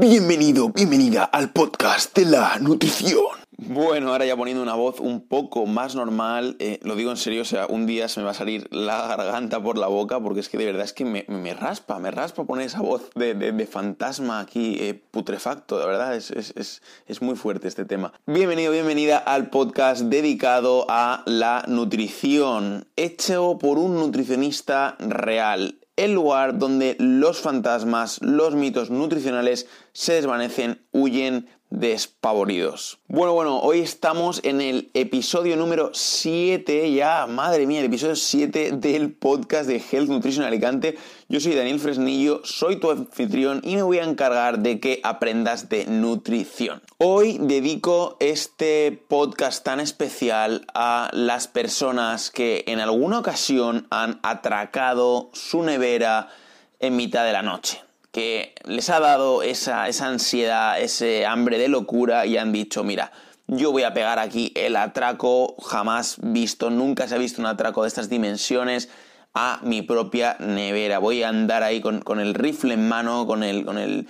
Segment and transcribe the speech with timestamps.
[0.00, 3.24] Bienvenido, bienvenida al podcast de la nutrición.
[3.56, 7.42] Bueno, ahora ya poniendo una voz un poco más normal, eh, lo digo en serio,
[7.42, 10.38] o sea, un día se me va a salir la garganta por la boca porque
[10.38, 14.38] es que de verdad es que me, raspa, me raspa poner esa voz de, fantasma
[14.38, 18.12] aquí eh, putrefacto, de verdad, es, es muy fuerte este tema.
[18.24, 26.58] Bienvenido, bienvenida al podcast dedicado a la nutrición, hecho por un nutricionista real el lugar
[26.58, 32.98] donde los fantasmas, los mitos nutricionales se desvanecen, huyen despavoridos.
[33.08, 38.72] Bueno, bueno, hoy estamos en el episodio número 7, ya, madre mía, el episodio 7
[38.72, 40.96] del podcast de Health Nutrition Alicante.
[41.28, 45.68] Yo soy Daniel Fresnillo, soy tu anfitrión y me voy a encargar de que aprendas
[45.68, 46.82] de nutrición.
[46.98, 55.30] Hoy dedico este podcast tan especial a las personas que en alguna ocasión han atracado
[55.32, 56.28] su nevera
[56.80, 57.87] en mitad de la noche
[58.18, 63.12] que les ha dado esa, ansiedad, ese hambre de locura y han dicho, mira,
[63.46, 67.82] yo voy a pegar aquí el atraco jamás visto, nunca se ha visto un atraco
[67.82, 68.88] de estas dimensiones
[69.34, 70.98] a mi propia nevera.
[70.98, 74.08] Voy a andar ahí con, con el rifle en mano, con el, con el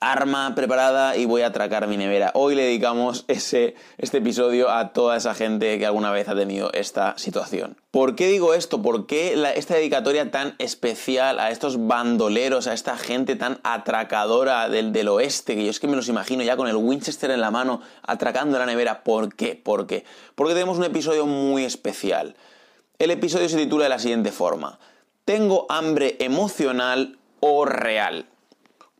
[0.00, 2.30] arma preparada y voy a atracar mi nevera.
[2.34, 6.70] Hoy le dedicamos ese, este episodio a toda esa gente que alguna vez ha tenido
[6.72, 7.76] esta situación.
[7.90, 8.82] ¿Por qué digo esto?
[8.82, 14.92] ¿Por qué esta dedicatoria tan especial a estos bandoleros, a esta gente tan atracadora del,
[14.92, 15.54] del oeste?
[15.54, 18.58] Que yo es que me los imagino ya con el Winchester en la mano atracando
[18.58, 19.02] la nevera.
[19.02, 19.54] ¿Por qué?
[19.54, 20.04] ¿Por qué?
[20.34, 22.36] Porque tenemos un episodio muy especial.
[22.98, 24.78] El episodio se titula de la siguiente forma.
[25.24, 28.26] Tengo hambre emocional o real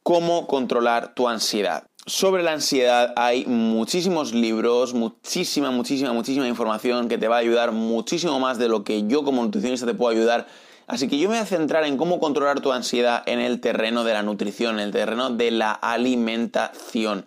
[0.07, 1.89] cómo controlar tu ansiedad.
[2.07, 7.73] Sobre la ansiedad hay muchísimos libros, muchísima, muchísima, muchísima información que te va a ayudar
[7.73, 10.47] muchísimo más de lo que yo como nutricionista te puedo ayudar.
[10.87, 14.05] Así que yo me voy a centrar en cómo controlar tu ansiedad en el terreno
[14.05, 17.27] de la nutrición, en el terreno de la alimentación.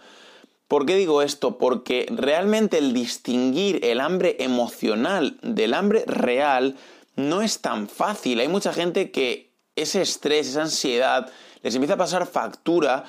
[0.69, 1.57] ¿Por qué digo esto?
[1.57, 6.77] Porque realmente el distinguir el hambre emocional del hambre real
[7.17, 8.39] no es tan fácil.
[8.39, 9.48] Hay mucha gente que
[9.81, 11.29] ese estrés, esa ansiedad,
[11.61, 13.05] les empieza a pasar factura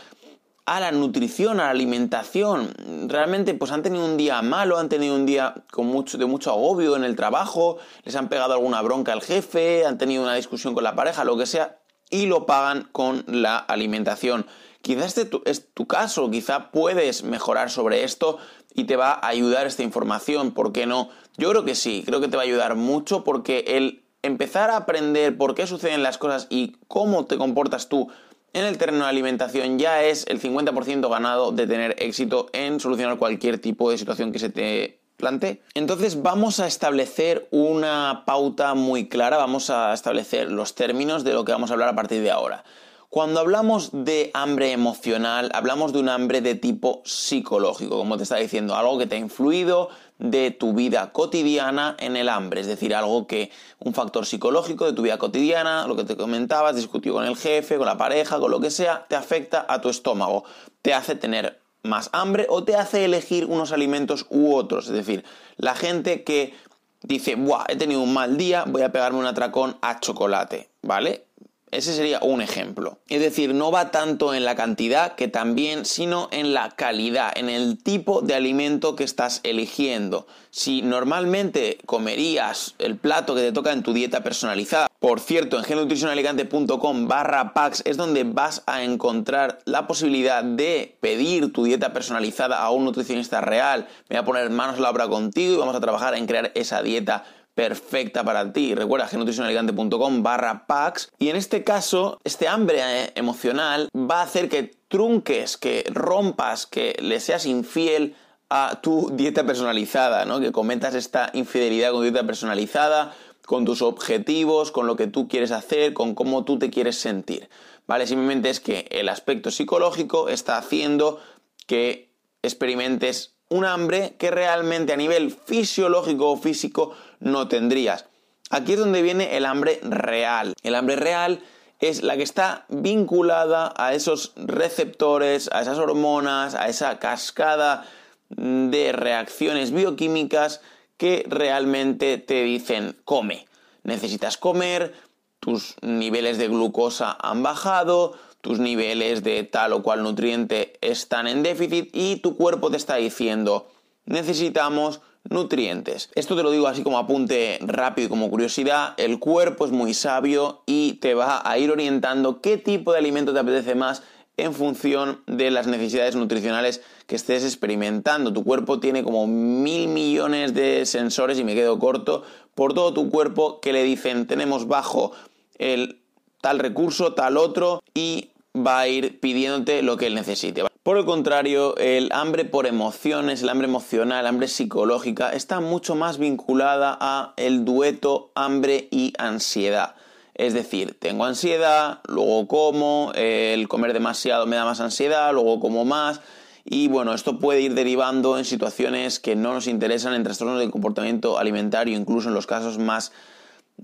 [0.66, 2.72] a la nutrición, a la alimentación.
[3.08, 6.50] Realmente pues han tenido un día malo, han tenido un día con mucho, de mucho
[6.50, 10.74] agobio en el trabajo, les han pegado alguna bronca al jefe, han tenido una discusión
[10.74, 14.46] con la pareja, lo que sea, y lo pagan con la alimentación.
[14.82, 18.38] Quizás este es tu caso, quizá puedes mejorar sobre esto
[18.72, 21.10] y te va a ayudar esta información, ¿por qué no?
[21.36, 24.76] Yo creo que sí, creo que te va a ayudar mucho porque el empezar a
[24.76, 28.08] aprender por qué suceden las cosas y cómo te comportas tú
[28.52, 33.16] en el terreno de alimentación ya es el 50% ganado de tener éxito en solucionar
[33.16, 35.62] cualquier tipo de situación que se te plantee.
[35.74, 41.44] Entonces vamos a establecer una pauta muy clara, vamos a establecer los términos de lo
[41.44, 42.64] que vamos a hablar a partir de ahora.
[43.08, 48.36] Cuando hablamos de hambre emocional, hablamos de un hambre de tipo psicológico, como te está
[48.36, 52.94] diciendo, algo que te ha influido de tu vida cotidiana en el hambre, es decir,
[52.94, 57.24] algo que un factor psicológico de tu vida cotidiana, lo que te comentabas, discutió con
[57.24, 60.44] el jefe, con la pareja, con lo que sea, te afecta a tu estómago,
[60.82, 65.24] te hace tener más hambre o te hace elegir unos alimentos u otros, es decir,
[65.56, 66.54] la gente que
[67.02, 71.24] dice, "Buah, he tenido un mal día, voy a pegarme un atracón a chocolate", ¿vale?
[71.70, 72.98] Ese sería un ejemplo.
[73.08, 77.48] Es decir, no va tanto en la cantidad que también, sino en la calidad, en
[77.48, 80.26] el tipo de alimento que estás eligiendo.
[80.50, 85.64] Si normalmente comerías el plato que te toca en tu dieta personalizada, por cierto, en
[85.64, 92.60] genutricionalicante.com barra packs es donde vas a encontrar la posibilidad de pedir tu dieta personalizada
[92.60, 93.86] a un nutricionista real.
[94.08, 96.52] Me voy a poner manos a la obra contigo y vamos a trabajar en crear
[96.54, 97.24] esa dieta
[97.54, 98.74] perfecta para ti.
[98.74, 101.10] Recuerda genutricionalicante.com barra packs.
[101.18, 106.66] Y en este caso, este hambre eh, emocional va a hacer que trunques, que rompas,
[106.66, 108.14] que le seas infiel
[108.48, 110.40] a tu dieta personalizada, ¿no?
[110.40, 113.14] Que cometas esta infidelidad con tu dieta personalizada,
[113.46, 117.48] con tus objetivos, con lo que tú quieres hacer, con cómo tú te quieres sentir.
[117.86, 118.06] ¿Vale?
[118.06, 121.20] Simplemente es que el aspecto psicológico está haciendo
[121.66, 122.12] que
[122.42, 128.06] experimentes un hambre que realmente a nivel fisiológico o físico no tendrías.
[128.50, 130.54] Aquí es donde viene el hambre real.
[130.62, 131.40] El hambre real
[131.78, 137.86] es la que está vinculada a esos receptores, a esas hormonas, a esa cascada
[138.28, 140.60] de reacciones bioquímicas
[140.96, 143.46] que realmente te dicen come.
[143.82, 144.94] Necesitas comer,
[145.38, 151.42] tus niveles de glucosa han bajado, tus niveles de tal o cual nutriente están en
[151.42, 153.68] déficit y tu cuerpo te está diciendo
[154.10, 156.10] necesitamos nutrientes.
[156.14, 159.94] Esto te lo digo así como apunte rápido y como curiosidad, el cuerpo es muy
[159.94, 164.02] sabio y te va a ir orientando qué tipo de alimento te apetece más
[164.36, 168.32] en función de las necesidades nutricionales que estés experimentando.
[168.32, 172.22] Tu cuerpo tiene como mil millones de sensores, y me quedo corto,
[172.54, 175.12] por todo tu cuerpo que le dicen tenemos bajo
[175.58, 176.00] el
[176.40, 180.69] tal recurso, tal otro, y va a ir pidiéndote lo que él necesite.
[180.82, 185.94] Por el contrario, el hambre por emociones, el hambre emocional, el hambre psicológica, está mucho
[185.94, 189.94] más vinculada a el dueto hambre y ansiedad.
[190.34, 195.84] Es decir, tengo ansiedad, luego como, el comer demasiado me da más ansiedad, luego como
[195.84, 196.22] más.
[196.64, 200.70] Y bueno, esto puede ir derivando en situaciones que no nos interesan, en trastornos del
[200.70, 203.12] comportamiento alimentario, incluso en los casos más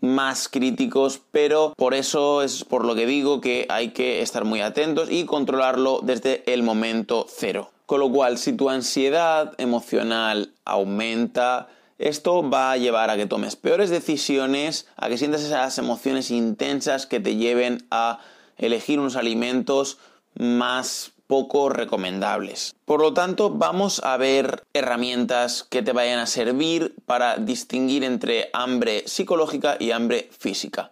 [0.00, 4.60] más críticos, pero por eso es por lo que digo que hay que estar muy
[4.60, 7.70] atentos y controlarlo desde el momento cero.
[7.87, 13.56] Con lo cual, si tu ansiedad emocional aumenta, esto va a llevar a que tomes
[13.56, 18.19] peores decisiones, a que sientas esas emociones intensas que te lleven a
[18.58, 19.99] elegir unos alimentos
[20.34, 22.75] más poco recomendables.
[22.84, 28.50] Por lo tanto, vamos a ver herramientas que te vayan a servir para distinguir entre
[28.52, 30.90] hambre psicológica y hambre física.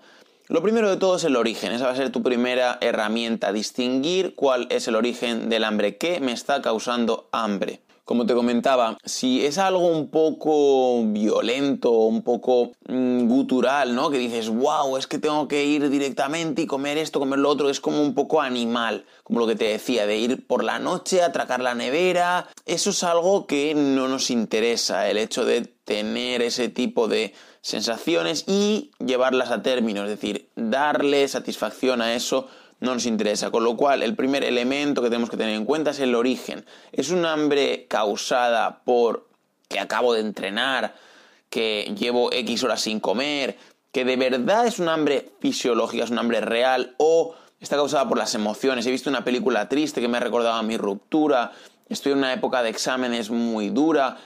[0.48, 4.34] Lo primero de todo es el origen, esa va a ser tu primera herramienta, distinguir
[4.34, 9.44] cuál es el origen del hambre, qué me está causando hambre como te comentaba, si
[9.46, 14.10] es algo un poco violento, un poco mm, gutural, ¿no?
[14.10, 17.70] Que dices, wow, es que tengo que ir directamente y comer esto, comer lo otro,
[17.70, 21.22] es como un poco animal, como lo que te decía, de ir por la noche,
[21.22, 26.68] atracar la nevera, eso es algo que no nos interesa, el hecho de tener ese
[26.68, 32.48] tipo de sensaciones y llevarlas a término, es decir, darle satisfacción a eso
[32.84, 33.50] no nos interesa.
[33.50, 36.64] Con lo cual, el primer elemento que tenemos que tener en cuenta es el origen.
[36.92, 39.28] ¿Es un hambre causada por
[39.68, 40.94] que acabo de entrenar,
[41.50, 43.56] que llevo X horas sin comer,
[43.92, 48.18] que de verdad es un hambre fisiológica, es un hambre real o está causada por
[48.18, 48.86] las emociones?
[48.86, 51.52] He visto una película triste que me ha recordado a mi ruptura,
[51.88, 54.18] estoy en una época de exámenes muy dura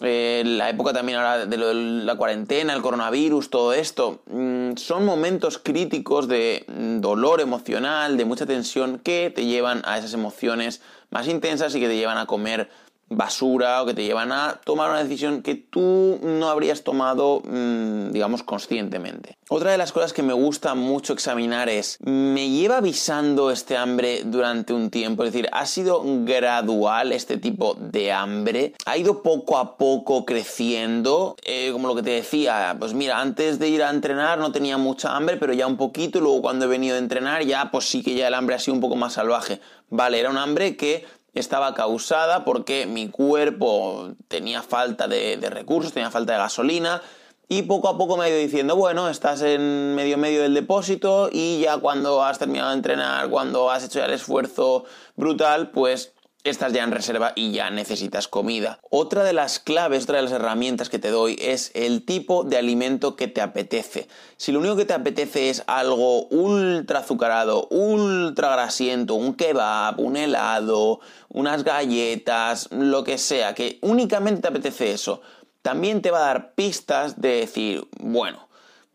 [0.00, 5.58] eh, la época también ahora de, la cuarentena, el coronavirus, todo esto, mm, son momentos
[5.58, 11.28] críticos de mm, dolor emocional, de mucha tensión que te llevan a esas emociones más
[11.28, 12.68] intensas y que te llevan a comer
[13.08, 18.10] basura o que te llevan a tomar una decisión que tú no habrías tomado, mm,
[18.12, 19.36] digamos, conscientemente.
[19.48, 24.22] Otra de las cosas que me gusta mucho examinar es, ¿me lleva avisando este hambre
[24.24, 25.22] durante un tiempo?
[25.22, 28.72] Es decir, ¿ha sido gradual este tipo de hambre?
[28.86, 31.36] ¿Ha ido poco a poco creciendo?
[31.44, 34.78] Eh, como lo que te decía, pues mira, antes de ir a entrenar no tenía
[34.78, 38.02] mucha hambre, pero ya un poquito, luego cuando he venido a entrenar ya, pues sí
[38.02, 39.60] que ya el hambre ha sido un poco más salvaje.
[39.90, 41.04] Vale, era un hambre que
[41.34, 47.02] estaba causada porque mi cuerpo tenía falta de, recursos, tenía falta de gasolina
[47.48, 51.28] y poco a poco me ha ido diciendo, bueno, estás en medio medio del depósito
[51.30, 54.84] y ya cuando has terminado de entrenar, cuando has hecho ya el esfuerzo
[55.16, 56.13] brutal, pues
[56.44, 58.78] estás ya en reserva y ya necesitas comida.
[58.90, 62.58] Otra de las claves, otra de las herramientas que te doy es el tipo de
[62.58, 64.08] alimento que te apetece.
[64.36, 70.16] Si lo único que te apetece es algo ultra azucarado, ultra grasiento, un kebab, un
[70.16, 71.00] helado,
[71.30, 75.22] unas galletas, lo que sea, que únicamente te apetece eso,
[75.62, 78.46] también te va a dar pistas de decir, bueno,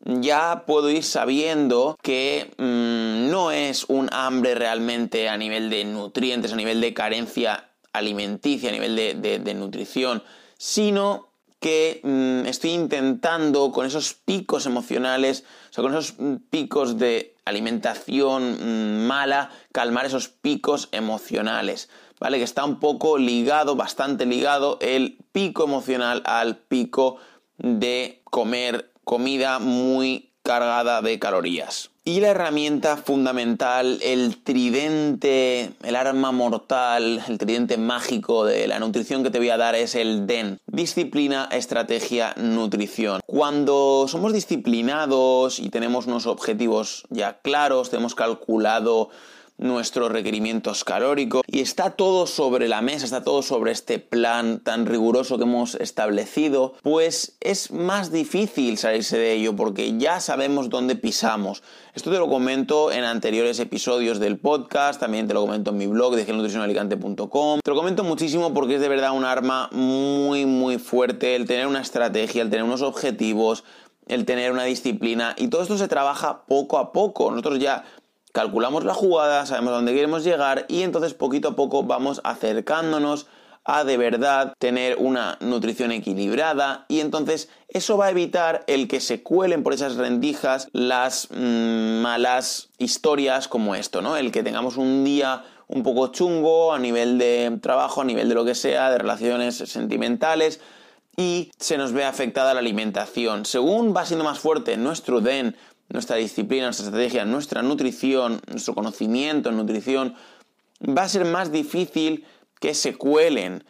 [0.05, 6.51] ya puedo ir sabiendo que mm, no es un hambre realmente a nivel de nutrientes,
[6.53, 10.23] a nivel de carencia alimenticia, a nivel de, nutrición,
[10.57, 16.97] sino que mm, estoy intentando con esos picos emocionales, o sea, con esos mm, picos
[16.97, 22.37] de alimentación mala, calmar esos picos emocionales, ¿vale?
[22.37, 27.17] Que está un poco ligado, bastante ligado el pico emocional al pico
[27.57, 31.89] de comer comida muy cargada de calorías.
[32.09, 39.21] Y la herramienta fundamental, el tridente, el arma mortal, el tridente mágico de la nutrición
[39.21, 40.57] que te voy a dar es el DEN.
[40.65, 43.21] Disciplina, estrategia, nutrición.
[43.27, 49.11] Cuando somos disciplinados y tenemos unos objetivos ya claros, tenemos calculado
[49.59, 54.85] nuestros requerimientos calóricos y está todo sobre la mesa, está todo sobre este plan tan
[54.85, 60.95] riguroso que hemos establecido, pues es más difícil salirse de ello porque ya sabemos dónde
[60.95, 61.61] pisamos.
[61.93, 65.87] Esto te lo comento en anteriores episodios del podcast, también te lo comento en mi
[65.87, 67.59] blog de gelnutricionalicante.com.
[67.63, 71.67] Te lo comento muchísimo porque es de verdad un arma muy muy fuerte el tener
[71.67, 73.63] una estrategia, el tener unos objetivos,
[74.07, 77.29] el tener una disciplina y todo esto se trabaja poco a poco.
[77.29, 77.85] Nosotros ya
[78.39, 83.27] calculamos la jugada, sabemos dónde queremos llegar y entonces poquito a poco vamos acercándonos
[83.65, 89.01] a de verdad tener una nutrición equilibrada y entonces eso va a evitar el que
[89.01, 94.15] se cuelen por esas rendijas las mm, malas historias como esto, ¿no?
[94.15, 98.35] El que tengamos un día un poco chungo a nivel de trabajo, a nivel de
[98.35, 100.61] lo que sea, de relaciones sentimentales
[101.19, 103.45] y se nos ve afectada la alimentación.
[103.45, 105.57] Según va siendo más fuerte nuestro DEN,
[105.89, 110.15] nuestra disciplina, nuestra estrategia, nuestra nutrición, nuestro conocimiento en nutrición,
[110.85, 112.25] va a ser más difícil
[112.59, 113.63] que se cuelen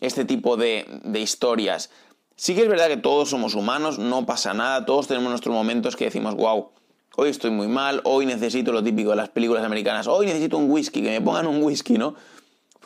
[0.00, 1.90] este tipo de, de historias.
[2.36, 5.96] Sí que es verdad que todos somos humanos, no pasa nada, todos tenemos nuestros momentos
[5.96, 6.70] que decimos, wow,
[7.16, 10.70] hoy estoy muy mal, hoy necesito lo típico de las películas americanas, hoy necesito un
[10.70, 12.14] whisky, que me pongan un whisky, ¿no?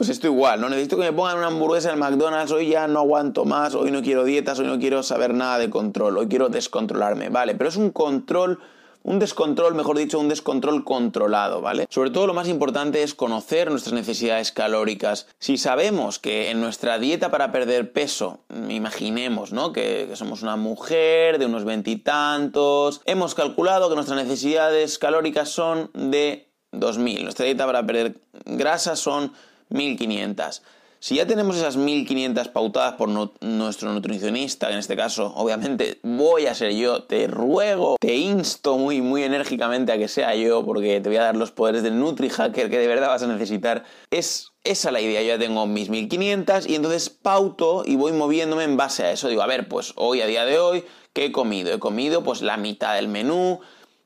[0.02, 2.98] Pues esto igual, no necesito que me pongan una hamburguesa en McDonald's, hoy ya no
[2.98, 6.48] aguanto más, hoy no quiero dietas, hoy no quiero saber nada de control, hoy quiero
[6.48, 8.58] descontrolarme, vale, pero es un control
[9.04, 11.86] un descontrol, mejor dicho, un descontrol controlado, ¿vale?
[11.88, 15.28] Sobre todo lo más importante es conocer nuestras necesidades calóricas.
[15.38, 19.72] Si sabemos que en nuestra dieta para perder peso, imaginemos, ¿no?
[19.72, 26.48] Que, somos una mujer de unos veintitantos, hemos calculado que nuestras necesidades calóricas son de
[26.72, 28.16] 2000, nuestra dieta para perder
[28.46, 29.32] grasa son
[29.72, 30.62] 1500.
[31.02, 36.54] Si ya tenemos esas 1500 pautadas por nuestro nutricionista, en este caso, obviamente voy a
[36.54, 41.08] ser yo, te ruego, te insto muy, muy enérgicamente a que sea yo, porque te
[41.08, 43.82] voy a dar los poderes del NutriHacker que de verdad vas a necesitar.
[44.12, 48.62] Es esa la idea, yo ya tengo mis 1500 y entonces pauto y voy moviéndome
[48.62, 49.28] en base a eso.
[49.28, 51.74] Digo, a ver, pues hoy, a día de hoy, ¿qué he comido?
[51.74, 53.58] He comido pues la mitad del menú,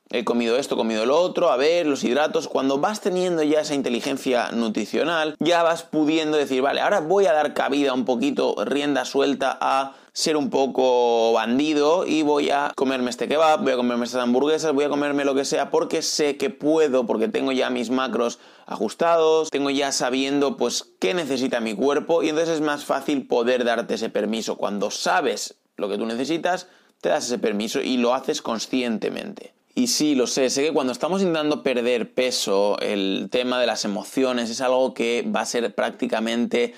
[0.09, 2.47] he comido esto, he comido lo otro, a ver, los hidratos.
[2.47, 7.33] Cuando vas teniendo ya esa inteligencia nutricional, ya vas pudiendo decir, vale, ahora voy a
[7.33, 13.11] dar cabida un poquito, rienda suelta a ser un poco bandido y voy a comerme
[13.11, 16.37] este kebab, voy a comerme estas hamburguesas, voy a comerme lo que sea porque sé
[16.37, 21.75] que puedo, porque tengo ya mis macros ajustados, tengo ya sabiendo pues qué necesita mi
[21.75, 24.55] cuerpo y entonces es más fácil poder darte ese permiso.
[24.57, 26.67] Cuando sabes lo que tú necesitas,
[26.99, 29.56] te das ese permiso y lo haces conscientemente.
[29.77, 33.85] Y sí, lo sé, sé que cuando estamos intentando perder peso, el tema de las
[33.85, 36.73] emociones es algo que va a ser prácticamente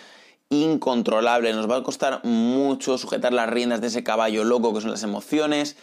[0.49, 4.91] incontrolable, nos va a costar mucho sujetar las riendas de ese caballo loco que son
[4.91, 5.77] las emociones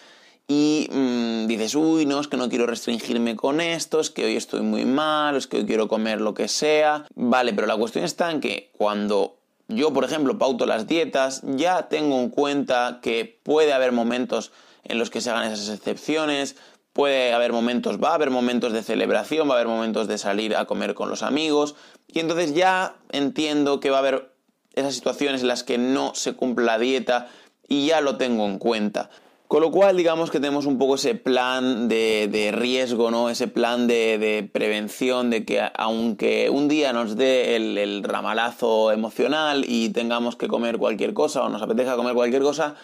[0.46, 4.36] y mm, dices, uy, no, es que no quiero restringirme con esto, es que hoy
[4.36, 7.06] estoy muy mal, es que hoy quiero comer lo que sea.
[7.14, 11.88] Vale, pero la cuestión está en que cuando yo, por ejemplo, pauto las dietas, ya
[11.88, 14.52] tengo en cuenta que puede haber momentos
[14.84, 16.56] en los que se hagan esas excepciones,
[16.96, 20.56] Puede haber momentos, va a haber momentos de celebración, va a haber momentos de salir
[20.56, 21.74] a comer con los amigos.
[22.08, 24.32] Y entonces ya entiendo que va a haber
[24.74, 27.28] esas situaciones en las que no se cumple la dieta
[27.68, 29.10] y ya lo tengo en cuenta.
[29.46, 33.28] Con lo cual, digamos que tenemos un poco ese plan de, riesgo, ¿no?
[33.28, 39.66] Ese plan de, prevención de que aunque un día nos dé el, el, ramalazo emocional
[39.68, 42.74] y tengamos que comer cualquier cosa o nos apetezca comer cualquier cosa,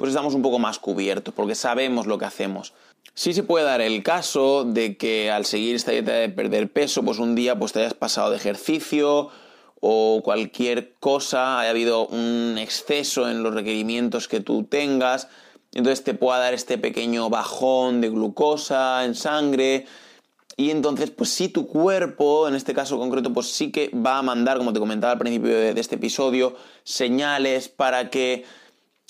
[0.00, 2.72] pues estamos un poco más cubiertos porque sabemos lo que hacemos.
[3.12, 7.02] Sí se puede dar el caso de que al seguir esta dieta de perder peso,
[7.02, 9.28] pues un día pues te hayas pasado de ejercicio
[9.78, 15.28] o cualquier cosa, haya habido un exceso en los requerimientos que tú tengas,
[15.74, 19.84] entonces te pueda dar este pequeño bajón de glucosa en sangre
[20.56, 24.22] y entonces pues si tu cuerpo, en este caso concreto, pues sí que va a
[24.22, 28.46] mandar, como te comentaba al principio de, este episodio, señales para que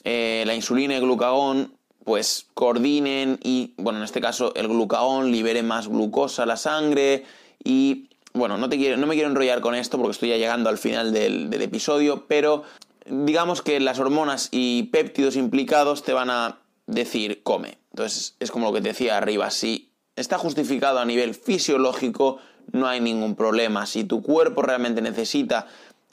[0.04, 5.30] eh, la insulina y el glucagón pues coordinen y, bueno, en este caso el glucagón
[5.30, 7.25] libere más glucosa a la sangre
[7.62, 10.71] y, bueno, no, te quiero, no me quiero enrollar con esto porque estoy ya llegando
[10.71, 12.64] al final del, del episodio, pero
[13.07, 17.78] digamos que las hormonas y péptidos implicados te van a decir come.
[17.92, 22.38] Entonces es como lo que te decía arriba, si está justificado a nivel fisiológico,
[22.73, 23.87] no hay ningún problema.
[23.87, 25.66] Si tu cuerpo realmente necesita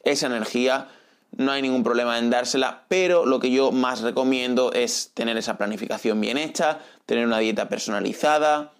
[0.04, 0.90] esa energía,
[1.38, 5.58] no hay ningún problema en dársela, pero lo que yo más recomiendo es tener esa
[5.58, 8.74] planificación bien hecha, tener una dieta personalizada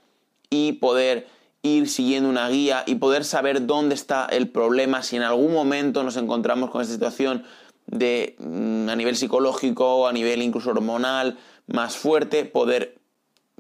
[0.50, 1.28] y poder
[1.62, 5.04] ir siguiendo una guía y poder saber dónde está el problema.
[5.04, 7.44] Si en algún momento nos encontramos con esta situación
[7.86, 11.38] de mm, a nivel psicológico a nivel incluso hormonal
[11.68, 12.98] más fuerte, poder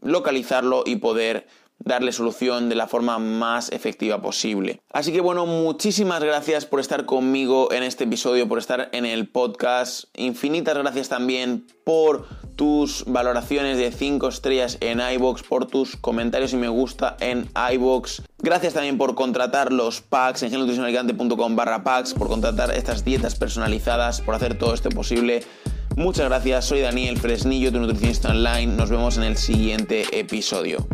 [0.01, 1.47] localizarlo y poder
[1.79, 4.81] darle solución de la forma más efectiva posible.
[4.91, 9.27] Así que bueno, muchísimas gracias por estar conmigo en este episodio, por estar en el
[9.27, 10.05] podcast.
[10.15, 16.57] Infinitas gracias también por tus valoraciones de 5 estrellas en iBox, por tus comentarios y
[16.57, 18.23] me gusta en iBox.
[18.39, 24.21] Gracias también por contratar los packs en genutricionalicante.com barra packs, por contratar estas dietas personalizadas,
[24.21, 25.43] por hacer todo esto posible.
[25.95, 28.67] Muchas gracias, soy Daniel Fresnillo, tu nutricionista online.
[28.67, 30.87] Nos vemos en el siguiente episodio.